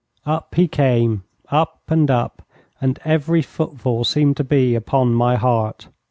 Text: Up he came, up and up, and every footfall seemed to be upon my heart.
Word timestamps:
Up 0.25 0.55
he 0.55 0.67
came, 0.67 1.25
up 1.51 1.81
and 1.89 2.09
up, 2.09 2.41
and 2.81 2.99
every 3.05 3.43
footfall 3.43 4.03
seemed 4.03 4.35
to 4.37 4.43
be 4.43 4.73
upon 4.73 5.13
my 5.13 5.35
heart. 5.35 5.89